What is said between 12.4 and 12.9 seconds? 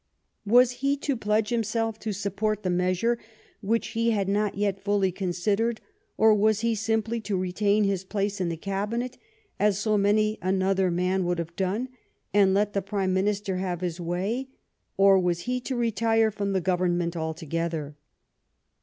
let the